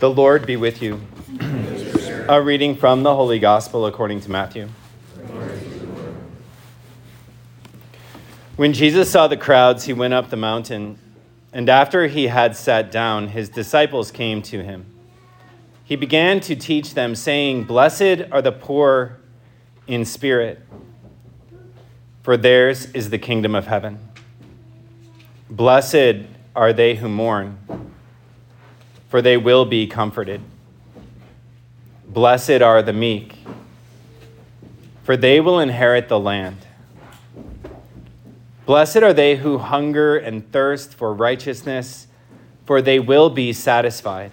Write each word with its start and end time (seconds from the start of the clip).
The 0.00 0.10
Lord 0.10 0.46
be 0.46 0.56
with 0.56 0.80
you. 0.80 1.00
A 2.28 2.40
reading 2.40 2.74
from 2.74 3.02
the 3.02 3.14
Holy 3.14 3.38
Gospel 3.38 3.84
according 3.84 4.20
to 4.22 4.30
Matthew. 4.30 4.68
When 8.56 8.72
Jesus 8.72 9.10
saw 9.10 9.26
the 9.26 9.36
crowds, 9.36 9.84
he 9.84 9.92
went 9.92 10.14
up 10.14 10.30
the 10.30 10.36
mountain, 10.36 10.98
and 11.52 11.68
after 11.68 12.06
he 12.06 12.28
had 12.28 12.56
sat 12.56 12.90
down, 12.90 13.28
his 13.28 13.48
disciples 13.48 14.10
came 14.10 14.40
to 14.42 14.62
him. 14.62 14.86
He 15.84 15.96
began 15.96 16.40
to 16.40 16.56
teach 16.56 16.94
them, 16.94 17.14
saying, 17.14 17.64
Blessed 17.64 18.22
are 18.30 18.40
the 18.40 18.52
poor 18.52 19.18
in 19.86 20.04
spirit, 20.04 20.60
for 22.22 22.36
theirs 22.36 22.90
is 22.92 23.10
the 23.10 23.18
kingdom 23.18 23.54
of 23.54 23.66
heaven. 23.66 23.98
Blessed 25.50 26.26
are 26.54 26.72
they 26.72 26.94
who 26.94 27.08
mourn 27.08 27.58
for 29.10 29.20
they 29.20 29.36
will 29.36 29.64
be 29.64 29.88
comforted. 29.88 30.40
Blessed 32.06 32.62
are 32.62 32.80
the 32.80 32.92
meek, 32.92 33.34
for 35.02 35.16
they 35.16 35.40
will 35.40 35.58
inherit 35.58 36.08
the 36.08 36.18
land. 36.18 36.56
Blessed 38.66 38.98
are 38.98 39.12
they 39.12 39.34
who 39.34 39.58
hunger 39.58 40.16
and 40.16 40.50
thirst 40.52 40.94
for 40.94 41.12
righteousness, 41.12 42.06
for 42.64 42.80
they 42.80 43.00
will 43.00 43.30
be 43.30 43.52
satisfied. 43.52 44.30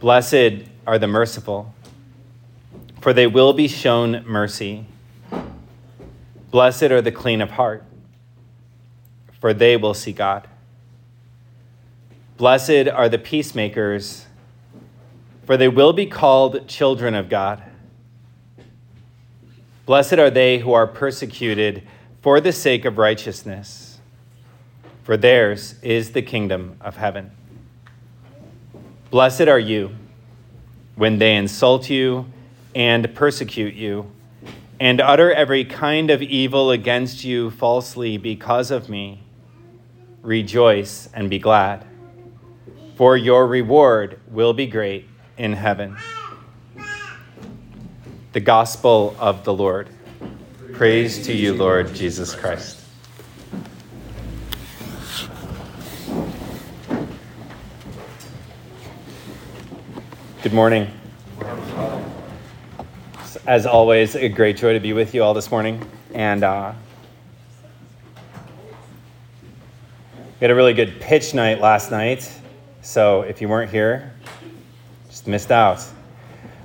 Blessed 0.00 0.64
are 0.84 0.98
the 0.98 1.06
merciful, 1.06 1.72
for 3.00 3.12
they 3.12 3.28
will 3.28 3.52
be 3.52 3.68
shown 3.68 4.24
mercy. 4.26 4.84
Blessed 6.50 6.84
are 6.84 7.02
the 7.02 7.12
clean 7.12 7.40
of 7.40 7.52
heart, 7.52 7.84
for 9.40 9.54
they 9.54 9.76
will 9.76 9.94
see 9.94 10.12
God. 10.12 10.48
Blessed 12.36 12.88
are 12.92 13.08
the 13.08 13.18
peacemakers, 13.18 14.26
for 15.44 15.56
they 15.56 15.68
will 15.68 15.94
be 15.94 16.04
called 16.04 16.68
children 16.68 17.14
of 17.14 17.30
God. 17.30 17.62
Blessed 19.86 20.14
are 20.14 20.28
they 20.28 20.58
who 20.58 20.74
are 20.74 20.86
persecuted 20.86 21.82
for 22.20 22.38
the 22.42 22.52
sake 22.52 22.84
of 22.84 22.98
righteousness, 22.98 24.00
for 25.02 25.16
theirs 25.16 25.76
is 25.80 26.10
the 26.10 26.20
kingdom 26.20 26.76
of 26.82 26.96
heaven. 26.96 27.30
Blessed 29.10 29.48
are 29.48 29.58
you 29.58 29.96
when 30.94 31.18
they 31.18 31.36
insult 31.36 31.88
you 31.88 32.26
and 32.74 33.14
persecute 33.14 33.72
you, 33.72 34.12
and 34.78 35.00
utter 35.00 35.32
every 35.32 35.64
kind 35.64 36.10
of 36.10 36.20
evil 36.20 36.70
against 36.70 37.24
you 37.24 37.50
falsely 37.50 38.18
because 38.18 38.70
of 38.70 38.90
me. 38.90 39.22
Rejoice 40.20 41.08
and 41.14 41.30
be 41.30 41.38
glad 41.38 41.86
for 42.96 43.14
your 43.14 43.46
reward 43.46 44.18
will 44.28 44.54
be 44.54 44.66
great 44.66 45.06
in 45.36 45.52
heaven. 45.52 45.96
The 48.32 48.40
Gospel 48.40 49.14
of 49.18 49.44
the 49.44 49.52
Lord. 49.52 49.90
Praise 50.72 51.26
to 51.26 51.32
you, 51.34 51.52
Lord 51.52 51.94
Jesus 51.94 52.34
Christ. 52.34 52.80
Good 60.42 60.54
morning. 60.54 60.90
As 63.46 63.66
always, 63.66 64.14
a 64.14 64.28
great 64.30 64.56
joy 64.56 64.72
to 64.72 64.80
be 64.80 64.94
with 64.94 65.14
you 65.14 65.22
all 65.22 65.34
this 65.34 65.50
morning. 65.50 65.86
And 66.14 66.42
uh, 66.42 66.72
we 70.40 70.40
had 70.40 70.50
a 70.50 70.54
really 70.54 70.72
good 70.72 70.98
pitch 70.98 71.34
night 71.34 71.60
last 71.60 71.90
night. 71.90 72.30
So 72.86 73.22
if 73.22 73.42
you 73.42 73.48
weren't 73.48 73.72
here, 73.72 74.12
just 75.08 75.26
missed 75.26 75.50
out. 75.50 75.84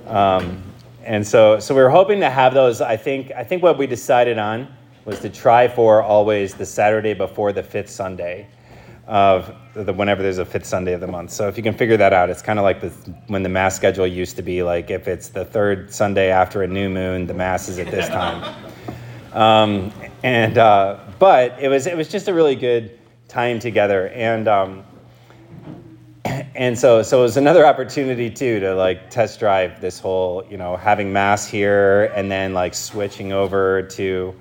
Um, 0.06 0.62
and 1.04 1.26
so, 1.26 1.58
so 1.58 1.74
we 1.74 1.82
were 1.82 1.90
hoping 1.90 2.20
to 2.20 2.30
have 2.30 2.54
those. 2.54 2.80
I 2.80 2.96
think, 2.96 3.32
I 3.32 3.42
think 3.42 3.60
what 3.60 3.76
we 3.76 3.88
decided 3.88 4.38
on 4.38 4.68
was 5.04 5.18
to 5.18 5.28
try 5.28 5.66
for 5.66 6.00
always 6.00 6.54
the 6.54 6.64
Saturday 6.64 7.12
before 7.12 7.52
the 7.52 7.62
fifth 7.64 7.90
Sunday 7.90 8.46
of 9.08 9.52
the, 9.74 9.92
whenever 9.92 10.22
there's 10.22 10.38
a 10.38 10.44
fifth 10.44 10.64
Sunday 10.64 10.92
of 10.92 11.00
the 11.00 11.08
month. 11.08 11.32
So 11.32 11.48
if 11.48 11.56
you 11.56 11.62
can 11.64 11.74
figure 11.74 11.96
that 11.96 12.12
out, 12.12 12.30
it's 12.30 12.40
kind 12.40 12.60
of 12.60 12.62
like 12.62 12.80
the, 12.80 12.90
when 13.26 13.42
the 13.42 13.48
mass 13.48 13.74
schedule 13.74 14.06
used 14.06 14.36
to 14.36 14.42
be 14.42 14.62
like 14.62 14.90
if 14.90 15.08
it's 15.08 15.28
the 15.28 15.44
third 15.44 15.92
Sunday 15.92 16.30
after 16.30 16.62
a 16.62 16.68
new 16.68 16.88
moon, 16.88 17.26
the 17.26 17.34
mass 17.34 17.68
is 17.68 17.80
at 17.80 17.90
this 17.90 18.08
time. 18.08 18.54
Um, 19.32 19.94
and 20.22 20.58
uh, 20.58 20.98
but 21.18 21.58
it 21.58 21.68
was 21.68 21.86
it 21.86 21.96
was 21.96 22.06
just 22.06 22.28
a 22.28 22.34
really 22.34 22.54
good 22.54 22.98
time 23.28 23.60
together, 23.60 24.08
and 24.08 24.46
um, 24.46 24.84
and 26.54 26.78
so 26.78 27.02
so 27.02 27.20
it 27.20 27.22
was 27.22 27.36
another 27.36 27.66
opportunity 27.66 28.28
too 28.28 28.60
to 28.60 28.74
like 28.74 29.10
test 29.10 29.38
drive 29.40 29.80
this 29.80 29.98
whole 29.98 30.44
you 30.50 30.56
know 30.56 30.76
having 30.76 31.12
mass 31.12 31.46
here 31.46 32.12
and 32.14 32.30
then 32.30 32.52
like 32.54 32.74
switching 32.74 33.32
over 33.32 33.82
to 33.82 34.34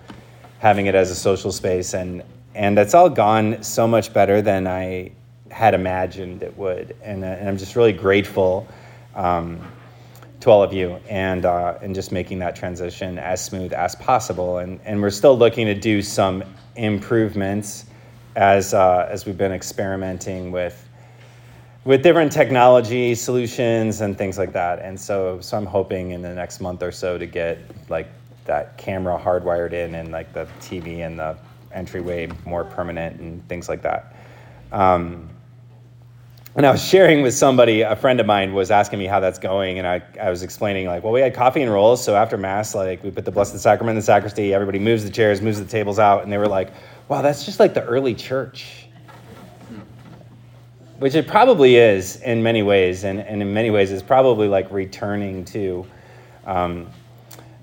having 0.62 0.86
it 0.86 0.94
as 0.94 1.10
a 1.10 1.16
social 1.16 1.52
space. 1.52 1.94
And 1.94 2.24
and 2.54 2.78
it's 2.78 2.94
all 2.94 3.10
gone 3.10 3.64
so 3.64 3.88
much 3.88 4.14
better 4.14 4.42
than 4.42 4.68
I 4.68 5.12
had 5.50 5.74
imagined 5.74 6.44
it 6.44 6.56
would. 6.58 6.96
And, 7.02 7.24
uh, 7.24 7.28
and 7.28 7.48
I'm 7.48 7.58
just 7.58 7.76
really 7.76 7.94
grateful 7.94 8.68
um, 9.16 9.60
to 10.42 10.50
all 10.50 10.62
of 10.62 10.74
you 10.74 11.00
and 11.10 11.46
uh, 11.46 11.80
and 11.82 11.96
just 11.96 12.12
making 12.12 12.40
that 12.40 12.56
transition 12.56 13.18
as 13.18 13.44
smooth 13.44 13.74
as 13.74 13.96
possible. 13.96 14.60
And 14.60 14.80
and 14.86 15.02
we're 15.02 15.10
still 15.10 15.38
looking 15.38 15.66
to 15.66 15.76
do 15.76 16.02
some 16.02 16.44
improvements 16.76 17.86
as 18.36 18.74
uh, 18.74 19.08
as 19.10 19.26
we've 19.26 19.38
been 19.38 19.52
experimenting 19.52 20.52
with 20.52 20.88
with 21.84 22.04
different 22.04 22.32
technology 22.32 23.16
solutions 23.16 24.02
and 24.02 24.18
things 24.18 24.38
like 24.38 24.54
that. 24.54 24.80
And 24.80 25.00
so, 25.00 25.40
so 25.42 25.58
I'm 25.58 25.66
hoping 25.66 26.12
in 26.12 26.22
the 26.22 26.34
next 26.34 26.62
month 26.62 26.84
or 26.84 26.92
so 26.92 27.18
to 27.18 27.26
get 27.26 27.60
like 27.90 28.08
that 28.46 28.78
camera 28.78 29.20
hardwired 29.20 29.74
in 29.74 29.96
and 29.96 30.12
like 30.12 30.32
the 30.34 30.48
TV 30.60 31.00
and 31.06 31.18
the 31.18 31.36
entryway 31.72 32.30
more 32.46 32.64
permanent 32.64 33.20
and 33.20 33.48
things 33.48 33.68
like 33.68 33.82
that. 33.82 34.16
Um, 34.72 35.30
and 36.54 36.66
I 36.66 36.72
was 36.72 36.86
sharing 36.86 37.22
with 37.22 37.34
somebody, 37.34 37.82
a 37.82 37.96
friend 37.96 38.20
of 38.20 38.26
mine 38.26 38.54
was 38.54 38.72
asking 38.72 39.00
me 39.00 39.06
how 39.06 39.22
that's 39.22 39.40
going, 39.40 39.78
and 39.78 39.88
I, 39.88 40.02
I 40.22 40.30
was 40.30 40.44
explaining, 40.44 40.86
like, 40.86 41.02
well, 41.02 41.14
we 41.14 41.22
had 41.22 41.34
coffee 41.34 41.62
and 41.62 41.72
rolls, 41.72 42.04
so 42.04 42.14
after 42.14 42.36
Mass, 42.36 42.76
like, 42.76 43.02
we 43.04 43.10
put 43.10 43.24
the 43.24 43.32
Blessed 43.32 43.58
Sacrament 43.58 43.92
in 43.92 43.96
the 43.96 44.02
sacristy, 44.02 44.54
everybody 44.54 44.78
moves 44.78 45.06
the 45.06 45.10
chairs, 45.10 45.42
moves 45.42 45.60
the 45.60 45.66
tables 45.66 45.98
out, 45.98 46.24
and 46.24 46.32
they 46.32 46.38
were 46.38 46.50
like, 46.50 46.74
wow, 47.08 47.22
that's 47.22 47.46
just 47.46 47.62
like 47.62 47.74
the 47.74 47.84
early 47.86 48.14
church 48.14 48.88
which 51.02 51.16
it 51.16 51.26
probably 51.26 51.78
is 51.78 52.18
in 52.18 52.44
many 52.44 52.62
ways, 52.62 53.06
and, 53.06 53.22
and 53.22 53.42
in 53.42 53.52
many 53.52 53.72
ways 53.72 53.92
is 53.92 54.04
probably 54.04 54.48
like 54.48 54.70
returning 54.70 55.44
to 55.44 55.84
um, 56.46 56.88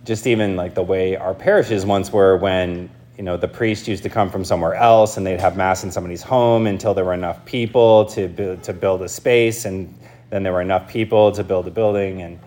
just 0.04 0.26
even 0.26 0.56
like 0.56 0.75
the 0.75 0.82
way 0.82 1.15
our 1.15 1.34
parishes 1.34 1.87
once 1.87 2.12
were 2.12 2.37
when 2.37 2.91
you 3.16 3.22
know 3.22 3.37
the 3.37 3.47
priest 3.47 3.87
used 3.87 4.03
to 4.03 4.09
come 4.10 4.28
from 4.28 4.44
somewhere 4.44 4.75
else 4.75 5.16
and 5.16 5.25
they'd 5.25 5.38
have 5.38 5.56
mass 5.56 5.84
in 5.84 5.93
somebody's 5.93 6.21
home 6.21 6.66
until 6.66 6.93
there 6.94 7.04
were 7.04 7.15
enough 7.15 7.44
people 7.44 8.06
to 8.06 8.27
build, 8.27 8.60
to 8.65 8.72
build 8.72 9.03
a 9.03 9.09
space 9.09 9.66
and 9.66 9.97
then 10.31 10.43
there 10.43 10.53
were 10.53 10.60
enough 10.60 10.88
people 10.88 11.31
to 11.31 11.44
build 11.44 11.69
a 11.69 11.71
building 11.71 12.22
and 12.22 12.41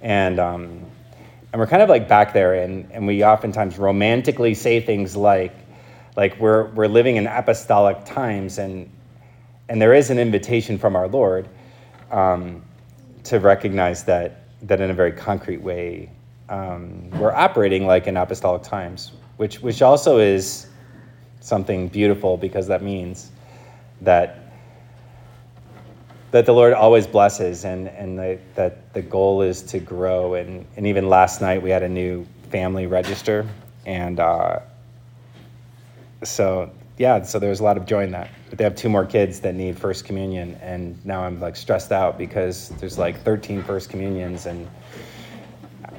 and 0.00 0.40
um, 0.40 0.80
and 1.52 1.60
we're 1.60 1.66
kind 1.66 1.82
of 1.82 1.90
like 1.90 2.08
back 2.08 2.32
there 2.32 2.54
and 2.54 2.90
and 2.90 3.06
we 3.06 3.22
oftentimes 3.22 3.76
romantically 3.76 4.54
say 4.54 4.80
things 4.80 5.14
like 5.14 5.54
like 6.16 6.40
we're 6.40 6.68
we're 6.70 6.88
living 6.88 7.16
in 7.16 7.26
apostolic 7.26 8.02
times 8.06 8.56
and 8.56 8.88
and 9.68 9.80
there 9.80 9.94
is 9.94 10.10
an 10.10 10.18
invitation 10.18 10.78
from 10.78 10.96
our 10.96 11.08
Lord 11.08 11.48
um, 12.10 12.62
to 13.24 13.38
recognize 13.38 14.04
that, 14.04 14.44
that 14.62 14.80
in 14.80 14.90
a 14.90 14.94
very 14.94 15.12
concrete 15.12 15.60
way, 15.60 16.10
um, 16.48 17.10
we're 17.18 17.32
operating 17.32 17.86
like 17.86 18.06
in 18.06 18.16
apostolic 18.16 18.62
times, 18.62 19.12
which, 19.36 19.60
which 19.60 19.82
also 19.82 20.18
is 20.18 20.68
something 21.40 21.88
beautiful 21.88 22.36
because 22.36 22.66
that 22.66 22.82
means 22.82 23.30
that 24.00 24.48
that 26.30 26.44
the 26.44 26.52
Lord 26.52 26.74
always 26.74 27.06
blesses 27.06 27.64
and, 27.64 27.88
and 27.88 28.18
the, 28.18 28.38
that 28.54 28.92
the 28.92 29.00
goal 29.00 29.40
is 29.42 29.62
to 29.62 29.78
grow. 29.78 30.34
And, 30.34 30.66
and 30.76 30.86
even 30.86 31.08
last 31.08 31.40
night 31.40 31.62
we 31.62 31.70
had 31.70 31.82
a 31.82 31.88
new 31.88 32.26
family 32.50 32.86
register. 32.86 33.48
And 33.86 34.20
uh, 34.20 34.60
so 36.22 36.70
yeah, 36.98 37.22
so 37.22 37.38
there's 37.38 37.60
a 37.60 37.64
lot 37.64 37.76
of 37.76 37.86
joy 37.86 38.04
in 38.04 38.10
that. 38.10 38.28
But 38.50 38.58
they 38.58 38.64
have 38.64 38.74
two 38.74 38.88
more 38.88 39.06
kids 39.06 39.40
that 39.40 39.54
need 39.54 39.78
First 39.78 40.04
Communion, 40.04 40.56
and 40.60 40.98
now 41.06 41.22
I'm 41.22 41.40
like 41.40 41.56
stressed 41.56 41.92
out 41.92 42.18
because 42.18 42.70
there's 42.80 42.98
like 42.98 43.22
13 43.22 43.62
First 43.62 43.88
Communions, 43.88 44.46
and 44.46 44.68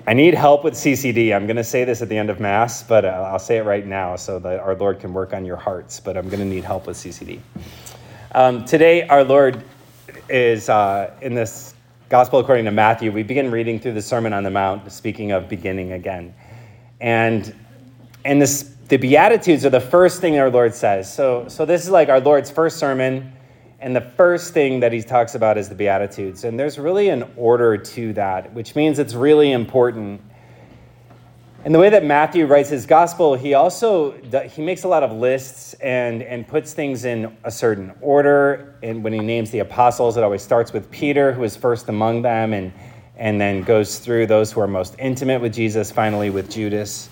I 0.05 0.13
need 0.13 0.33
help 0.33 0.63
with 0.63 0.73
CCD. 0.73 1.33
I'm 1.33 1.45
going 1.45 1.55
to 1.55 1.63
say 1.63 1.85
this 1.85 2.01
at 2.01 2.09
the 2.09 2.17
end 2.17 2.29
of 2.29 2.39
Mass, 2.39 2.83
but 2.83 3.05
uh, 3.05 3.29
I'll 3.31 3.39
say 3.39 3.57
it 3.57 3.63
right 3.63 3.85
now 3.85 4.15
so 4.17 4.39
that 4.39 4.59
our 4.59 4.75
Lord 4.75 4.99
can 4.99 5.13
work 5.13 5.33
on 5.33 5.45
your 5.45 5.55
hearts. 5.55 5.99
But 5.99 6.17
I'm 6.17 6.27
going 6.27 6.39
to 6.39 6.45
need 6.45 6.65
help 6.65 6.87
with 6.87 6.97
CCD. 6.97 7.39
Um, 8.33 8.65
today, 8.65 9.07
our 9.07 9.23
Lord 9.23 9.63
is 10.27 10.67
uh, 10.67 11.13
in 11.21 11.33
this 11.33 11.75
Gospel 12.09 12.39
according 12.39 12.65
to 12.65 12.71
Matthew. 12.71 13.11
We 13.11 13.21
begin 13.21 13.51
reading 13.51 13.79
through 13.79 13.93
the 13.93 14.01
Sermon 14.01 14.33
on 14.33 14.43
the 14.43 14.49
Mount, 14.49 14.91
speaking 14.91 15.31
of 15.31 15.47
beginning 15.47 15.91
again, 15.91 16.33
and 16.99 17.53
and 18.25 18.41
this 18.41 18.75
the 18.89 18.97
Beatitudes 18.97 19.65
are 19.65 19.69
the 19.69 19.79
first 19.79 20.19
thing 20.19 20.39
our 20.39 20.49
Lord 20.49 20.73
says. 20.73 21.11
So, 21.13 21.47
so 21.47 21.63
this 21.63 21.83
is 21.83 21.91
like 21.91 22.09
our 22.09 22.19
Lord's 22.19 22.49
first 22.49 22.77
sermon, 22.77 23.33
And 23.81 23.95
the 23.95 24.01
first 24.01 24.53
thing 24.53 24.81
that 24.81 24.91
he 24.91 25.01
talks 25.01 25.35
about 25.35 25.57
is 25.57 25.69
the 25.69 25.75
Beatitudes. 25.75 26.43
And 26.43 26.59
there's 26.59 26.77
really 26.77 27.09
an 27.09 27.31
order 27.37 27.77
to 27.77 28.13
that, 28.13 28.51
which 28.53 28.75
means 28.75 28.99
it's 28.99 29.13
really 29.13 29.51
important. 29.53 30.21
And 31.63 31.73
the 31.73 31.79
way 31.79 31.89
that 31.89 32.03
Matthew 32.03 32.45
writes 32.45 32.69
his 32.69 32.85
gospel, 32.85 33.35
he 33.35 33.53
also 33.53 34.11
he 34.49 34.61
makes 34.61 34.83
a 34.83 34.87
lot 34.87 35.03
of 35.03 35.13
lists 35.13 35.75
and, 35.75 36.23
and 36.23 36.47
puts 36.47 36.73
things 36.73 37.05
in 37.05 37.37
a 37.43 37.51
certain 37.51 37.93
order. 38.01 38.75
And 38.81 39.03
when 39.03 39.13
he 39.13 39.19
names 39.19 39.51
the 39.51 39.59
apostles, 39.59 40.17
it 40.17 40.23
always 40.23 40.41
starts 40.41 40.73
with 40.73 40.89
Peter, 40.91 41.31
who 41.31 41.43
is 41.43 41.55
first 41.55 41.89
among 41.89 42.21
them, 42.21 42.53
and, 42.53 42.73
and 43.17 43.39
then 43.39 43.61
goes 43.61 43.99
through 43.99 44.27
those 44.27 44.51
who 44.51 44.61
are 44.61 44.67
most 44.67 44.95
intimate 44.99 45.41
with 45.41 45.53
Jesus, 45.53 45.91
finally 45.91 46.29
with 46.29 46.49
Judas. 46.49 47.09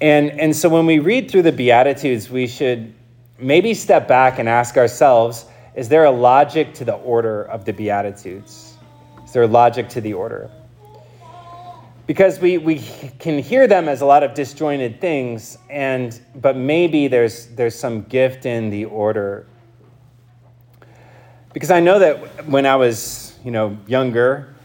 And, 0.00 0.30
and 0.38 0.54
so 0.54 0.68
when 0.68 0.86
we 0.86 0.98
read 0.98 1.30
through 1.30 1.42
the 1.42 1.52
Beatitudes, 1.52 2.28
we 2.28 2.46
should 2.46 2.92
maybe 3.38 3.74
step 3.74 4.06
back 4.06 4.38
and 4.38 4.48
ask 4.48 4.76
ourselves 4.76 5.46
is 5.74 5.90
there 5.90 6.04
a 6.04 6.10
logic 6.10 6.72
to 6.74 6.86
the 6.86 6.94
order 6.94 7.44
of 7.44 7.66
the 7.66 7.72
Beatitudes? 7.72 8.78
Is 9.24 9.32
there 9.32 9.42
a 9.42 9.46
logic 9.46 9.90
to 9.90 10.00
the 10.00 10.14
order? 10.14 10.50
Because 12.06 12.38
we, 12.38 12.56
we 12.56 12.78
can 13.18 13.38
hear 13.38 13.66
them 13.66 13.86
as 13.86 14.00
a 14.00 14.06
lot 14.06 14.22
of 14.22 14.32
disjointed 14.32 15.02
things, 15.02 15.58
and, 15.68 16.18
but 16.36 16.56
maybe 16.56 17.08
there's, 17.08 17.48
there's 17.48 17.74
some 17.74 18.04
gift 18.04 18.46
in 18.46 18.70
the 18.70 18.86
order. 18.86 19.46
Because 21.52 21.70
I 21.70 21.80
know 21.80 21.98
that 21.98 22.46
when 22.46 22.64
I 22.64 22.76
was 22.76 23.38
you 23.44 23.50
know, 23.50 23.76
younger, 23.86 24.55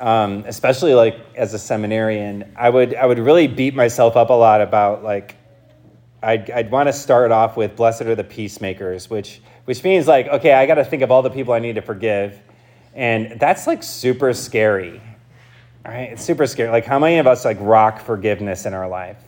um, 0.00 0.44
especially 0.46 0.94
like 0.94 1.16
as 1.34 1.54
a 1.54 1.58
seminarian, 1.58 2.52
I 2.56 2.70
would 2.70 2.94
I 2.94 3.06
would 3.06 3.18
really 3.18 3.46
beat 3.46 3.74
myself 3.74 4.16
up 4.16 4.30
a 4.30 4.34
lot 4.34 4.60
about 4.60 5.02
like 5.02 5.34
I'd, 6.22 6.50
I'd 6.50 6.70
want 6.70 6.88
to 6.88 6.92
start 6.92 7.30
off 7.30 7.56
with 7.56 7.76
blessed 7.76 8.02
are 8.02 8.14
the 8.14 8.24
peacemakers, 8.24 9.10
which 9.10 9.40
which 9.64 9.82
means 9.82 10.06
like 10.06 10.28
okay, 10.28 10.52
I 10.52 10.66
got 10.66 10.76
to 10.76 10.84
think 10.84 11.02
of 11.02 11.10
all 11.10 11.22
the 11.22 11.30
people 11.30 11.52
I 11.52 11.58
need 11.58 11.74
to 11.74 11.82
forgive, 11.82 12.40
and 12.94 13.40
that's 13.40 13.66
like 13.66 13.82
super 13.82 14.32
scary. 14.32 15.00
Right? 15.84 16.12
It's 16.12 16.24
super 16.24 16.46
scary. 16.46 16.70
Like 16.70 16.84
how 16.84 16.98
many 16.98 17.18
of 17.18 17.26
us 17.26 17.44
like 17.44 17.56
rock 17.60 18.00
forgiveness 18.00 18.66
in 18.66 18.74
our 18.74 18.88
life? 18.88 19.22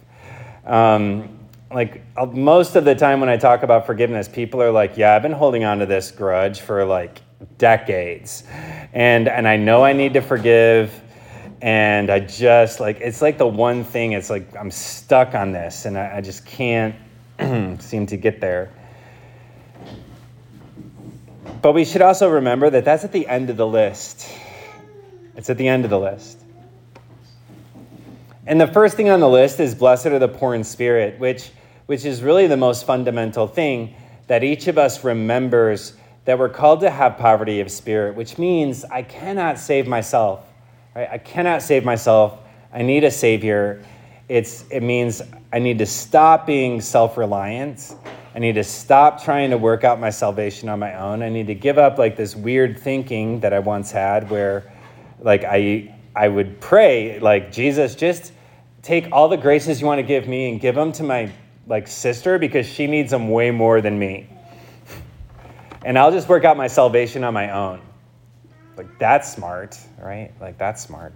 Um, 0.65 1.39
like 1.73 2.05
most 2.33 2.77
of 2.77 2.85
the 2.85 2.95
time 2.95 3.21
when 3.21 3.29
I 3.29 3.39
talk 3.39 3.63
about 3.63 3.87
forgiveness, 3.87 4.29
people 4.29 4.63
are 4.63 4.71
like, 4.71 4.97
"Yeah, 4.97 5.17
I've 5.17 5.23
been 5.23 5.33
holding 5.33 5.65
on 5.65 5.79
to 5.79 5.87
this 5.87 6.11
grudge 6.11 6.61
for 6.61 6.85
like 6.85 7.23
decades. 7.59 8.45
And 8.93 9.29
and 9.29 9.47
I 9.47 9.57
know 9.57 9.85
I 9.85 9.93
need 9.93 10.15
to 10.15 10.21
forgive 10.21 10.93
and 11.63 12.11
I 12.11 12.21
just 12.21 12.81
like 12.81 13.01
it's 13.01 13.23
like 13.23 13.39
the 13.39 13.47
one 13.47 13.85
thing 13.85 14.13
it's 14.13 14.31
like 14.31 14.57
I'm 14.57 14.71
stuck 14.71 15.35
on 15.35 15.53
this 15.53 15.85
and 15.85 15.99
I, 15.99 16.17
I 16.17 16.21
just 16.21 16.47
can't 16.47 16.95
seem 17.81 18.07
to 18.07 18.17
get 18.17 18.41
there. 18.41 18.73
But 21.63 21.73
we 21.73 21.85
should 21.85 22.03
also 22.03 22.29
remember 22.31 22.71
that 22.71 22.85
that's 22.85 23.05
at 23.05 23.13
the 23.13 23.27
end 23.27 23.51
of 23.51 23.57
the 23.57 23.67
list. 23.67 24.31
It's 25.37 25.51
at 25.51 25.59
the 25.59 25.69
end 25.69 25.85
of 25.85 25.91
the 25.91 25.99
list. 25.99 26.39
And 28.47 28.61
the 28.61 28.67
first 28.67 28.97
thing 28.97 29.11
on 29.11 29.21
the 29.21 29.29
list 29.29 29.61
is 29.61 29.75
blessed 29.75 30.07
are 30.07 30.19
the 30.19 30.29
poor 30.29 30.55
in 30.55 30.65
spirit, 30.65 31.19
which 31.19 31.51
which 31.87 32.05
is 32.05 32.23
really 32.23 32.47
the 32.47 32.57
most 32.57 32.87
fundamental 32.87 33.47
thing 33.47 33.95
that 34.29 34.45
each 34.45 34.69
of 34.69 34.79
us 34.79 35.03
remembers 35.03 35.95
that 36.25 36.39
we're 36.39 36.49
called 36.49 36.81
to 36.81 36.91
have 36.91 37.17
poverty 37.17 37.61
of 37.61 37.71
spirit, 37.71 38.15
which 38.15 38.39
means 38.39 38.85
I 38.85 39.03
cannot 39.03 39.59
save 39.59 39.87
myself. 39.87 40.45
Right? 40.95 41.09
I 41.11 41.19
cannot 41.19 41.63
save 41.63 41.85
myself. 41.85 42.39
I 42.73 42.83
need 42.83 43.05
a 43.05 43.11
savior. 43.11 43.85
It's, 44.29 44.65
it 44.71 44.83
means 44.83 45.23
I 45.53 45.59
need 45.59 45.79
to 45.79 45.87
stop 45.87 46.47
being 46.47 46.81
self 46.81 47.17
reliant. 47.17 47.95
I 48.35 48.39
need 48.39 48.55
to 48.55 48.65
stop 48.65 49.23
trying 49.25 49.51
to 49.51 49.59
work 49.59 49.83
out 49.83 49.99
my 49.99 50.11
salvation 50.11 50.69
on 50.69 50.79
my 50.79 50.95
own. 50.95 51.23
I 51.23 51.29
need 51.29 51.49
to 51.49 51.55
give 51.55 51.79
up 51.79 51.99
like 51.99 52.17
this 52.17 52.37
weird 52.37 52.79
thinking 52.79 53.41
that 53.41 53.53
I 53.53 53.59
once 53.59 53.91
had 53.91 54.31
where 54.31 54.73
like 55.21 55.43
I 55.45 55.95
I 56.15 56.29
would 56.29 56.61
pray 56.61 57.19
like 57.19 57.51
Jesus 57.51 57.95
just 57.97 58.33
take 58.83 59.09
all 59.11 59.29
the 59.29 59.37
graces 59.37 59.81
you 59.81 59.87
want 59.87 59.99
to 59.99 60.05
give 60.05 60.29
me 60.29 60.51
and 60.51 60.61
give 60.61 60.77
them 60.77 60.93
to 60.93 61.03
my 61.03 61.31
like 61.67 61.89
sister 61.89 62.39
because 62.39 62.67
she 62.67 62.87
needs 62.87 63.11
them 63.11 63.31
way 63.31 63.51
more 63.51 63.81
than 63.81 63.99
me 63.99 64.29
and 65.85 65.99
I'll 65.99 66.13
just 66.13 66.29
work 66.29 66.45
out 66.45 66.57
my 66.57 66.67
salvation 66.67 67.25
on 67.25 67.35
my 67.35 67.51
own. 67.51 67.81
Like, 68.77 68.99
that's 68.99 69.33
smart, 69.33 69.79
right? 70.01 70.33
Like, 70.41 70.59
that's 70.59 70.83
smart. 70.83 71.13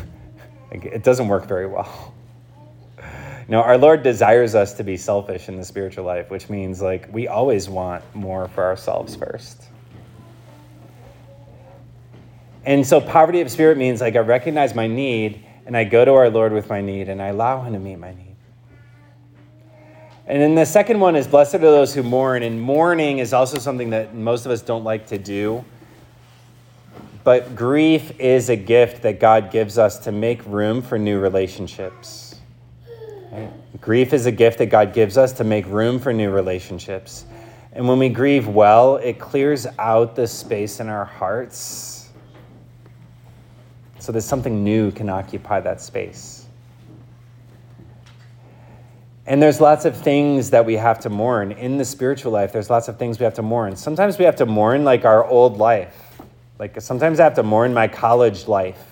like, 0.70 0.84
it 0.84 1.02
doesn't 1.02 1.28
work 1.28 1.46
very 1.46 1.66
well. 1.66 2.14
No, 3.48 3.62
our 3.62 3.78
Lord 3.78 4.02
desires 4.02 4.56
us 4.56 4.74
to 4.74 4.82
be 4.82 4.96
selfish 4.96 5.48
in 5.48 5.56
the 5.56 5.64
spiritual 5.64 6.04
life, 6.04 6.30
which 6.30 6.48
means 6.50 6.82
like 6.82 7.08
we 7.12 7.28
always 7.28 7.68
want 7.68 8.02
more 8.12 8.48
for 8.48 8.64
ourselves 8.64 9.14
first. 9.14 9.68
And 12.64 12.84
so 12.84 13.00
poverty 13.00 13.40
of 13.40 13.50
spirit 13.50 13.78
means 13.78 14.00
like 14.00 14.16
I 14.16 14.18
recognize 14.18 14.74
my 14.74 14.88
need 14.88 15.46
and 15.64 15.76
I 15.76 15.84
go 15.84 16.04
to 16.04 16.12
our 16.14 16.28
Lord 16.28 16.52
with 16.52 16.68
my 16.68 16.80
need 16.80 17.08
and 17.08 17.22
I 17.22 17.28
allow 17.28 17.62
him 17.62 17.74
to 17.74 17.78
meet 17.78 18.00
my 18.00 18.12
need. 18.12 18.25
And 20.28 20.42
then 20.42 20.54
the 20.56 20.66
second 20.66 20.98
one 20.98 21.14
is 21.14 21.26
blessed 21.28 21.56
are 21.56 21.58
those 21.58 21.94
who 21.94 22.02
mourn. 22.02 22.42
And 22.42 22.60
mourning 22.60 23.18
is 23.18 23.32
also 23.32 23.58
something 23.58 23.90
that 23.90 24.14
most 24.14 24.44
of 24.44 24.52
us 24.52 24.60
don't 24.60 24.84
like 24.84 25.06
to 25.08 25.18
do. 25.18 25.64
But 27.22 27.54
grief 27.56 28.18
is 28.20 28.48
a 28.50 28.56
gift 28.56 29.02
that 29.02 29.20
God 29.20 29.50
gives 29.50 29.78
us 29.78 29.98
to 30.00 30.12
make 30.12 30.44
room 30.46 30.82
for 30.82 30.98
new 30.98 31.18
relationships. 31.18 32.36
Right? 33.32 33.50
Grief 33.80 34.12
is 34.12 34.26
a 34.26 34.32
gift 34.32 34.58
that 34.58 34.66
God 34.66 34.94
gives 34.94 35.18
us 35.18 35.32
to 35.34 35.44
make 35.44 35.66
room 35.66 35.98
for 35.98 36.12
new 36.12 36.30
relationships. 36.30 37.24
And 37.72 37.86
when 37.86 37.98
we 37.98 38.08
grieve 38.08 38.48
well, 38.48 38.96
it 38.96 39.18
clears 39.18 39.66
out 39.78 40.16
the 40.16 40.26
space 40.26 40.80
in 40.80 40.88
our 40.88 41.04
hearts 41.04 42.08
so 43.98 44.12
that 44.12 44.22
something 44.22 44.64
new 44.64 44.90
can 44.92 45.08
occupy 45.08 45.60
that 45.60 45.80
space. 45.80 46.45
And 49.28 49.42
there's 49.42 49.60
lots 49.60 49.84
of 49.84 49.96
things 49.96 50.50
that 50.50 50.64
we 50.64 50.74
have 50.74 51.00
to 51.00 51.10
mourn 51.10 51.50
in 51.50 51.78
the 51.78 51.84
spiritual 51.84 52.30
life. 52.30 52.52
There's 52.52 52.70
lots 52.70 52.86
of 52.86 52.96
things 52.96 53.18
we 53.18 53.24
have 53.24 53.34
to 53.34 53.42
mourn. 53.42 53.74
Sometimes 53.74 54.18
we 54.18 54.24
have 54.24 54.36
to 54.36 54.46
mourn 54.46 54.84
like 54.84 55.04
our 55.04 55.24
old 55.24 55.58
life. 55.58 56.20
Like 56.60 56.80
sometimes 56.80 57.18
I 57.18 57.24
have 57.24 57.34
to 57.34 57.42
mourn 57.42 57.74
my 57.74 57.88
college 57.88 58.46
life. 58.46 58.82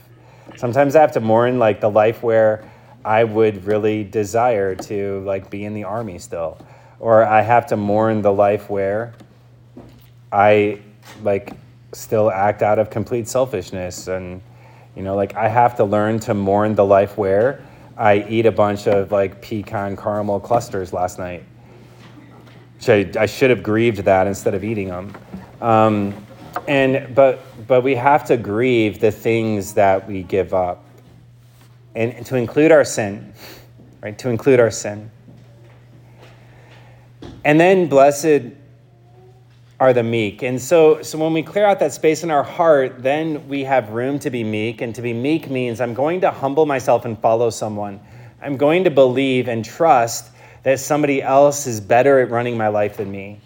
Sometimes 0.57 0.97
I 0.97 1.01
have 1.01 1.13
to 1.13 1.21
mourn 1.21 1.61
like 1.61 1.81
the 1.81 1.91
life 1.91 2.23
where 2.23 2.69
I 3.05 3.23
would 3.23 3.65
really 3.65 4.03
desire 4.03 4.75
to 4.75 5.21
like 5.21 5.51
be 5.51 5.65
in 5.65 5.73
the 5.73 5.85
army 5.85 6.19
still. 6.19 6.59
Or 6.99 7.25
I 7.25 7.43
have 7.43 7.67
to 7.67 7.77
mourn 7.77 8.23
the 8.23 8.33
life 8.33 8.69
where 8.69 9.15
I 10.33 10.81
like 11.23 11.53
still 11.93 12.31
act 12.31 12.63
out 12.63 12.81
of 12.81 12.91
complete 12.91 13.29
selfishness 13.29 14.09
and 14.09 14.43
you 14.97 15.03
know 15.03 15.15
like 15.15 15.37
I 15.37 15.49
have 15.49 15.77
to 15.77 15.85
learn 15.85 16.19
to 16.21 16.35
mourn 16.35 16.75
the 16.75 16.85
life 16.85 17.17
where 17.17 17.63
I 17.97 18.27
eat 18.29 18.47
a 18.47 18.53
bunch 18.53 18.87
of 18.87 19.13
like 19.13 19.41
pecan 19.41 19.97
caramel 19.97 20.41
clusters 20.41 20.93
last 20.93 21.19
night. 21.19 21.45
I, 22.87 23.11
I 23.19 23.27
should 23.27 23.51
have 23.51 23.63
grieved 23.63 23.99
that 24.05 24.27
instead 24.27 24.55
of 24.55 24.65
eating 24.65 24.89
them. 24.89 25.17
Um, 25.61 26.15
and 26.69 27.15
but 27.15 27.41
but 27.67 27.83
we 27.83 27.95
have 27.95 28.25
to 28.27 28.37
grieve 28.37 29.01
the 29.01 29.11
things 29.11 29.75
that 29.75 30.07
we 30.07 30.23
give 30.23 30.53
up, 30.53 30.85
and 31.95 32.25
to 32.27 32.37
include 32.37 32.73
our 32.73 32.85
sin, 32.85 33.33
right? 34.03 34.17
To 34.19 34.29
include 34.29 34.61
our 34.61 34.71
sin. 34.71 35.11
And 37.45 37.61
then 37.61 37.89
blessed 37.89 38.43
are 39.81 39.93
the 39.93 40.03
meek. 40.03 40.43
And 40.43 40.61
so, 40.61 41.03
so 41.03 41.19
when 41.19 41.33
we 41.33 41.43
clear 41.43 41.67
out 41.67 41.81
that 41.81 41.93
space 41.93 42.23
in 42.23 42.31
our 42.31 42.45
heart, 42.45 43.03
then 43.03 43.49
we 43.49 43.65
have 43.65 43.91
room 43.91 44.19
to 44.21 44.31
be 44.31 44.45
meek. 44.45 44.81
And 44.81 44.95
to 44.95 45.03
be 45.03 45.13
meek 45.13 45.51
means 45.51 45.81
I'm 45.81 45.95
going 45.95 46.21
to 46.21 46.31
humble 46.31 46.65
myself 46.65 47.05
and 47.05 47.19
follow 47.19 47.51
someone. 47.51 48.01
I'm 48.41 48.57
going 48.57 48.85
to 48.85 48.91
believe 48.91 49.49
and 49.49 49.65
trust 49.65 50.31
that 50.63 50.79
somebody 50.79 51.23
else 51.23 51.67
is 51.67 51.81
better 51.81 52.21
at 52.21 52.31
running 52.31 52.57
my 52.57 52.69
life 52.69 52.99
than 52.99 53.11
me. 53.11 53.41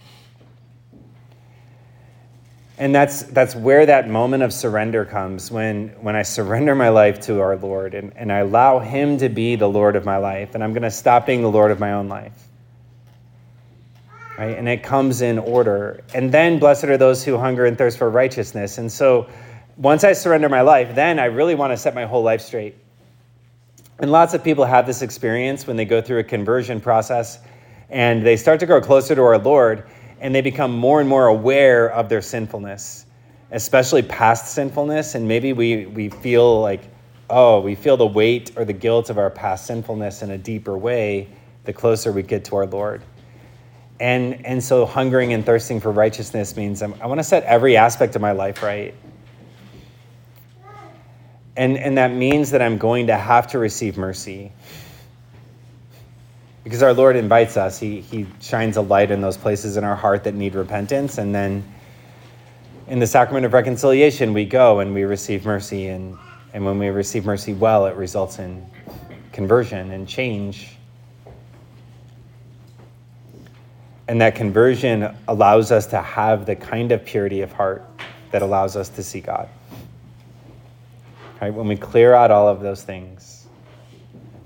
And 2.76 2.94
that's, 2.94 3.22
that's 3.22 3.56
where 3.56 3.86
that 3.86 4.08
moment 4.08 4.44
of 4.44 4.52
surrender 4.52 5.04
comes 5.04 5.50
when, 5.50 5.88
when 6.00 6.14
I 6.14 6.22
surrender 6.22 6.76
my 6.76 6.90
life 6.90 7.18
to 7.22 7.40
our 7.40 7.56
Lord 7.56 7.94
and, 7.94 8.12
and 8.16 8.30
I 8.30 8.38
allow 8.38 8.78
Him 8.78 9.18
to 9.18 9.28
be 9.28 9.56
the 9.56 9.68
Lord 9.68 9.96
of 9.96 10.04
my 10.04 10.18
life. 10.18 10.54
And 10.54 10.62
I'm 10.62 10.72
going 10.72 10.82
to 10.82 10.90
stop 10.90 11.26
being 11.26 11.42
the 11.42 11.50
Lord 11.50 11.72
of 11.72 11.80
my 11.80 11.92
own 11.92 12.08
life 12.08 12.47
right? 14.38 14.56
And 14.56 14.68
it 14.68 14.82
comes 14.82 15.20
in 15.20 15.38
order. 15.38 16.02
And 16.14 16.32
then 16.32 16.58
blessed 16.58 16.84
are 16.84 16.96
those 16.96 17.24
who 17.24 17.36
hunger 17.36 17.66
and 17.66 17.76
thirst 17.76 17.98
for 17.98 18.08
righteousness. 18.08 18.78
And 18.78 18.90
so 18.90 19.28
once 19.76 20.04
I 20.04 20.12
surrender 20.12 20.48
my 20.48 20.60
life, 20.60 20.94
then 20.94 21.18
I 21.18 21.24
really 21.24 21.56
want 21.56 21.72
to 21.72 21.76
set 21.76 21.94
my 21.94 22.04
whole 22.04 22.22
life 22.22 22.40
straight. 22.40 22.76
And 23.98 24.12
lots 24.12 24.34
of 24.34 24.44
people 24.44 24.64
have 24.64 24.86
this 24.86 25.02
experience 25.02 25.66
when 25.66 25.76
they 25.76 25.84
go 25.84 26.00
through 26.00 26.20
a 26.20 26.24
conversion 26.24 26.80
process 26.80 27.40
and 27.90 28.24
they 28.24 28.36
start 28.36 28.60
to 28.60 28.66
grow 28.66 28.80
closer 28.80 29.14
to 29.16 29.22
our 29.22 29.38
Lord 29.38 29.88
and 30.20 30.32
they 30.32 30.40
become 30.40 30.72
more 30.72 31.00
and 31.00 31.08
more 31.08 31.26
aware 31.26 31.90
of 31.90 32.08
their 32.08 32.22
sinfulness, 32.22 33.06
especially 33.50 34.02
past 34.02 34.52
sinfulness. 34.52 35.16
And 35.16 35.26
maybe 35.26 35.52
we, 35.52 35.86
we 35.86 36.10
feel 36.10 36.60
like, 36.60 36.82
oh, 37.28 37.60
we 37.60 37.74
feel 37.74 37.96
the 37.96 38.06
weight 38.06 38.52
or 38.56 38.64
the 38.64 38.72
guilt 38.72 39.10
of 39.10 39.18
our 39.18 39.30
past 39.30 39.66
sinfulness 39.66 40.22
in 40.22 40.30
a 40.30 40.38
deeper 40.38 40.78
way 40.78 41.28
the 41.64 41.72
closer 41.72 42.12
we 42.12 42.22
get 42.22 42.44
to 42.46 42.56
our 42.56 42.66
Lord. 42.66 43.02
And, 44.00 44.44
and 44.46 44.62
so 44.62 44.86
hungering 44.86 45.32
and 45.32 45.44
thirsting 45.44 45.80
for 45.80 45.90
righteousness 45.90 46.56
means 46.56 46.82
I'm, 46.82 46.94
i 47.02 47.06
want 47.06 47.18
to 47.18 47.24
set 47.24 47.42
every 47.44 47.76
aspect 47.76 48.14
of 48.16 48.22
my 48.22 48.32
life 48.32 48.62
right. 48.62 48.94
And, 51.56 51.76
and 51.76 51.98
that 51.98 52.12
means 52.12 52.52
that 52.52 52.62
I'm 52.62 52.78
going 52.78 53.08
to 53.08 53.16
have 53.16 53.48
to 53.48 53.58
receive 53.58 53.96
mercy. 53.96 54.52
Because 56.62 56.84
our 56.84 56.92
Lord 56.92 57.16
invites 57.16 57.56
us, 57.56 57.80
he, 57.80 58.00
he 58.00 58.26
shines 58.40 58.76
a 58.76 58.80
light 58.80 59.10
in 59.10 59.20
those 59.20 59.36
places 59.36 59.76
in 59.76 59.82
our 59.82 59.96
heart 59.96 60.22
that 60.24 60.34
need 60.34 60.54
repentance. 60.54 61.18
And 61.18 61.34
then 61.34 61.64
in 62.86 63.00
the 63.00 63.06
sacrament 63.08 63.44
of 63.44 63.52
reconciliation, 63.54 64.32
we 64.32 64.44
go 64.44 64.78
and 64.78 64.94
we 64.94 65.02
receive 65.02 65.44
mercy. 65.44 65.88
And, 65.88 66.16
and 66.52 66.64
when 66.64 66.78
we 66.78 66.88
receive 66.90 67.24
mercy 67.24 67.54
well, 67.54 67.86
it 67.86 67.96
results 67.96 68.38
in 68.38 68.64
conversion 69.32 69.90
and 69.90 70.06
change. 70.06 70.77
And 74.08 74.22
that 74.22 74.34
conversion 74.34 75.14
allows 75.28 75.70
us 75.70 75.86
to 75.88 76.00
have 76.00 76.46
the 76.46 76.56
kind 76.56 76.92
of 76.92 77.04
purity 77.04 77.42
of 77.42 77.52
heart 77.52 77.84
that 78.30 78.40
allows 78.40 78.74
us 78.74 78.88
to 78.90 79.02
see 79.02 79.20
God. 79.20 79.50
Right? 81.42 81.52
When 81.52 81.68
we 81.68 81.76
clear 81.76 82.14
out 82.14 82.30
all 82.30 82.48
of 82.48 82.60
those 82.60 82.82
things, 82.82 83.46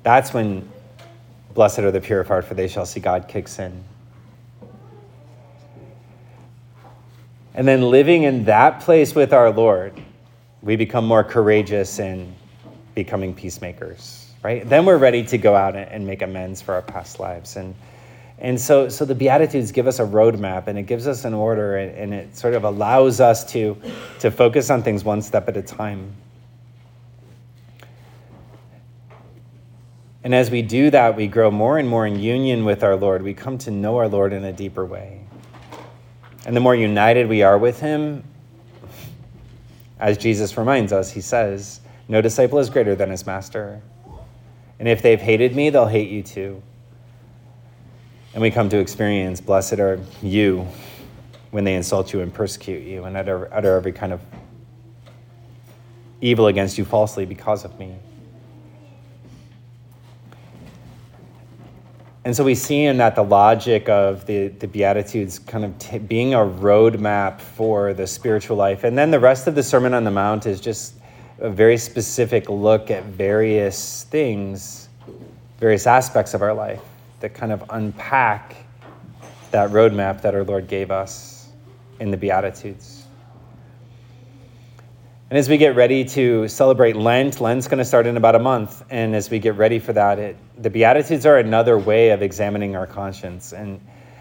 that's 0.02 0.34
when 0.34 0.68
blessed 1.54 1.78
are 1.78 1.92
the 1.92 2.00
pure 2.00 2.20
of 2.20 2.26
heart, 2.26 2.44
for 2.44 2.54
they 2.54 2.66
shall 2.66 2.84
see 2.84 2.98
God 2.98 3.28
kicks 3.28 3.60
in. 3.60 3.84
And 7.54 7.68
then 7.68 7.82
living 7.82 8.24
in 8.24 8.44
that 8.46 8.80
place 8.80 9.14
with 9.14 9.32
our 9.32 9.50
Lord, 9.50 10.00
we 10.60 10.74
become 10.74 11.06
more 11.06 11.22
courageous 11.22 11.98
in 11.98 12.34
becoming 12.94 13.32
peacemakers, 13.32 14.30
right? 14.42 14.68
Then 14.68 14.86
we're 14.86 14.98
ready 14.98 15.22
to 15.24 15.38
go 15.38 15.54
out 15.54 15.76
and 15.76 16.06
make 16.06 16.22
amends 16.22 16.60
for 16.60 16.74
our 16.74 16.82
past 16.82 17.20
lives. 17.20 17.56
And, 17.56 17.74
and 18.42 18.60
so, 18.60 18.88
so 18.88 19.04
the 19.04 19.14
Beatitudes 19.14 19.70
give 19.70 19.86
us 19.86 20.00
a 20.00 20.04
roadmap 20.04 20.66
and 20.66 20.76
it 20.76 20.82
gives 20.82 21.06
us 21.06 21.24
an 21.24 21.32
order 21.32 21.76
and, 21.76 21.96
and 21.96 22.12
it 22.12 22.36
sort 22.36 22.54
of 22.54 22.64
allows 22.64 23.20
us 23.20 23.44
to, 23.52 23.80
to 24.18 24.32
focus 24.32 24.68
on 24.68 24.82
things 24.82 25.04
one 25.04 25.22
step 25.22 25.48
at 25.48 25.56
a 25.56 25.62
time. 25.62 26.12
And 30.24 30.34
as 30.34 30.50
we 30.50 30.60
do 30.60 30.90
that, 30.90 31.16
we 31.16 31.28
grow 31.28 31.52
more 31.52 31.78
and 31.78 31.88
more 31.88 32.04
in 32.04 32.18
union 32.18 32.64
with 32.64 32.82
our 32.82 32.96
Lord. 32.96 33.22
We 33.22 33.32
come 33.32 33.58
to 33.58 33.70
know 33.70 33.96
our 33.98 34.08
Lord 34.08 34.32
in 34.32 34.42
a 34.42 34.52
deeper 34.52 34.84
way. 34.84 35.20
And 36.44 36.56
the 36.56 36.60
more 36.60 36.74
united 36.74 37.28
we 37.28 37.42
are 37.42 37.56
with 37.56 37.78
Him, 37.78 38.24
as 40.00 40.18
Jesus 40.18 40.58
reminds 40.58 40.92
us, 40.92 41.12
He 41.12 41.20
says, 41.20 41.80
No 42.08 42.20
disciple 42.20 42.58
is 42.58 42.70
greater 42.70 42.96
than 42.96 43.10
his 43.10 43.24
master. 43.24 43.82
And 44.80 44.88
if 44.88 45.00
they've 45.00 45.20
hated 45.20 45.54
me, 45.54 45.70
they'll 45.70 45.86
hate 45.86 46.10
you 46.10 46.24
too. 46.24 46.60
And 48.34 48.40
we 48.40 48.50
come 48.50 48.70
to 48.70 48.78
experience, 48.78 49.40
blessed 49.40 49.74
are 49.74 50.00
you 50.22 50.66
when 51.50 51.64
they 51.64 51.74
insult 51.74 52.14
you 52.14 52.20
and 52.20 52.32
persecute 52.32 52.82
you 52.82 53.04
and 53.04 53.14
utter, 53.16 53.52
utter 53.52 53.76
every 53.76 53.92
kind 53.92 54.12
of 54.12 54.22
evil 56.22 56.46
against 56.46 56.78
you 56.78 56.84
falsely 56.84 57.26
because 57.26 57.64
of 57.64 57.78
me. 57.78 57.94
And 62.24 62.34
so 62.34 62.44
we 62.44 62.54
see 62.54 62.84
in 62.84 62.98
that 62.98 63.16
the 63.16 63.24
logic 63.24 63.88
of 63.88 64.24
the, 64.26 64.48
the 64.48 64.68
Beatitudes 64.68 65.38
kind 65.40 65.64
of 65.64 65.78
t- 65.78 65.98
being 65.98 66.34
a 66.34 66.38
roadmap 66.38 67.40
for 67.40 67.92
the 67.92 68.06
spiritual 68.06 68.56
life. 68.56 68.84
And 68.84 68.96
then 68.96 69.10
the 69.10 69.18
rest 69.20 69.48
of 69.48 69.56
the 69.56 69.62
Sermon 69.62 69.92
on 69.92 70.04
the 70.04 70.10
Mount 70.10 70.46
is 70.46 70.60
just 70.60 70.94
a 71.38 71.50
very 71.50 71.76
specific 71.76 72.48
look 72.48 72.90
at 72.90 73.02
various 73.04 74.04
things, 74.04 74.88
various 75.58 75.86
aspects 75.86 76.32
of 76.32 76.42
our 76.42 76.54
life 76.54 76.80
that 77.22 77.34
kind 77.34 77.50
of 77.50 77.64
unpack 77.70 78.54
that 79.50 79.70
roadmap 79.70 80.22
that 80.22 80.34
our 80.34 80.44
Lord 80.44 80.68
gave 80.68 80.90
us 80.90 81.48
in 82.00 82.10
the 82.10 82.16
Beatitudes. 82.16 83.06
And 85.30 85.38
as 85.38 85.48
we 85.48 85.56
get 85.56 85.74
ready 85.74 86.04
to 86.04 86.46
celebrate 86.46 86.94
Lent, 86.94 87.40
Lent's 87.40 87.66
going 87.66 87.78
to 87.78 87.84
start 87.84 88.06
in 88.06 88.18
about 88.18 88.34
a 88.34 88.38
month. 88.38 88.84
And 88.90 89.14
as 89.16 89.30
we 89.30 89.38
get 89.38 89.54
ready 89.54 89.78
for 89.78 89.94
that, 89.94 90.18
it, 90.18 90.36
the 90.58 90.68
Beatitudes 90.68 91.24
are 91.24 91.38
another 91.38 91.78
way 91.78 92.10
of 92.10 92.20
examining 92.20 92.76
our 92.76 92.86
conscience 92.86 93.52
and, 93.52 93.80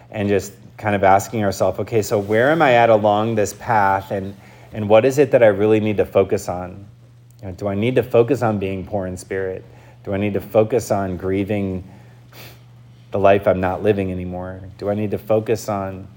and 0.10 0.30
just 0.30 0.54
kind 0.78 0.96
of 0.96 1.04
asking 1.04 1.44
ourselves, 1.44 1.80
okay, 1.80 2.02
so 2.02 2.18
where 2.18 2.50
am 2.50 2.62
I 2.62 2.76
at 2.76 2.90
along 2.90 3.36
this 3.36 3.54
path? 3.54 4.12
And, 4.12 4.36
and 4.74 4.88
what 4.88 5.04
is 5.04 5.18
it 5.18 5.32
that 5.32 5.44
I 5.44 5.48
really 5.48 5.80
need 5.80 5.98
to 5.98 6.06
focus 6.06 6.48
on? 6.48 6.86
You 7.42 7.48
know, 7.48 7.54
do 7.56 7.68
I 7.68 7.76
need 7.76 7.96
to 7.96 8.04
focus 8.04 8.42
on 8.42 8.60
being 8.60 8.86
poor 8.86 9.06
in 9.08 9.18
spirit? 9.18 9.66
Do 10.04 10.14
I 10.14 10.18
need 10.18 10.34
to 10.34 10.42
focus 10.42 10.92
on 10.92 11.18
grieving 11.18 11.84
the 13.12 13.20
life 13.20 13.48
I'm 13.48 13.60
not 13.60 13.84
living 13.84 14.12
anymore? 14.12 14.62
Do 14.78 14.90
I 14.90 14.96
need 14.96 15.12
to 15.12 15.18
focus 15.18 15.70
on 15.70 16.08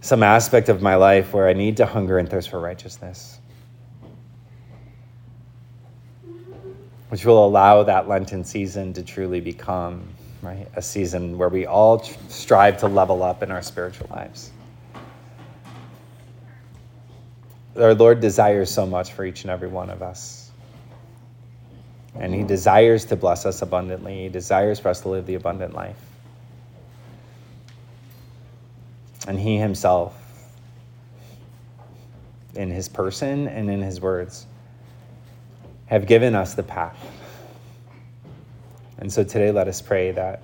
some 0.00 0.22
aspect 0.22 0.68
of 0.68 0.82
my 0.82 0.96
life 0.96 1.32
where 1.32 1.48
I 1.48 1.52
need 1.52 1.76
to 1.76 1.86
hunger 1.86 2.18
and 2.18 2.28
thirst 2.28 2.50
for 2.50 2.58
righteousness, 2.58 3.38
which 7.08 7.24
will 7.24 7.46
allow 7.46 7.84
that 7.84 8.08
Lenten 8.08 8.42
season 8.42 8.92
to 8.94 9.02
truly 9.02 9.40
become 9.40 10.08
right 10.42 10.66
a 10.74 10.82
season 10.82 11.38
where 11.38 11.48
we 11.48 11.66
all 11.66 12.02
strive 12.28 12.78
to 12.78 12.88
level 12.88 13.22
up 13.22 13.42
in 13.42 13.50
our 13.52 13.62
spiritual 13.62 14.08
lives. 14.10 14.50
Our 17.76 17.94
Lord 17.94 18.20
desires 18.20 18.70
so 18.70 18.84
much 18.84 19.12
for 19.12 19.24
each 19.24 19.42
and 19.42 19.50
every 19.50 19.68
one 19.68 19.88
of 19.88 20.02
us. 20.02 20.50
And 22.14 22.34
He 22.34 22.42
desires 22.42 23.04
to 23.06 23.16
bless 23.16 23.46
us 23.46 23.62
abundantly. 23.62 24.22
He 24.22 24.28
desires 24.28 24.78
for 24.78 24.88
us 24.88 25.00
to 25.02 25.08
live 25.08 25.26
the 25.26 25.34
abundant 25.34 25.74
life. 25.74 25.96
And 29.26 29.38
he 29.38 29.56
himself, 29.56 30.18
in 32.54 32.70
his 32.70 32.88
person 32.88 33.46
and 33.48 33.70
in 33.70 33.80
his 33.80 34.00
words, 34.00 34.46
have 35.86 36.06
given 36.06 36.34
us 36.34 36.54
the 36.54 36.62
path. 36.62 36.98
And 38.98 39.12
so 39.12 39.24
today, 39.24 39.50
let 39.50 39.68
us 39.68 39.80
pray 39.80 40.12
that, 40.12 40.42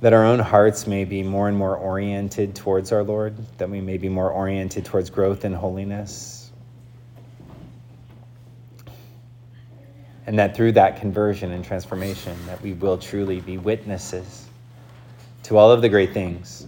that 0.00 0.12
our 0.12 0.24
own 0.24 0.38
hearts 0.38 0.86
may 0.86 1.04
be 1.04 1.22
more 1.22 1.48
and 1.48 1.56
more 1.56 1.76
oriented 1.76 2.54
towards 2.54 2.92
our 2.92 3.02
Lord, 3.02 3.36
that 3.58 3.68
we 3.68 3.80
may 3.80 3.98
be 3.98 4.08
more 4.08 4.30
oriented 4.30 4.84
towards 4.84 5.10
growth 5.10 5.44
in 5.44 5.52
holiness. 5.52 6.43
And 10.26 10.38
that 10.38 10.56
through 10.56 10.72
that 10.72 11.00
conversion 11.00 11.52
and 11.52 11.64
transformation, 11.64 12.36
that 12.46 12.60
we 12.62 12.72
will 12.72 12.96
truly 12.96 13.40
be 13.40 13.58
witnesses 13.58 14.46
to 15.44 15.58
all 15.58 15.70
of 15.70 15.82
the 15.82 15.88
great 15.88 16.12
things 16.12 16.66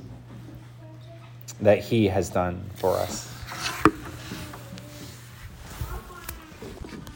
that 1.61 1.79
He 1.79 2.07
has 2.09 2.29
done 2.29 2.63
for 2.75 2.97
us. 2.97 3.36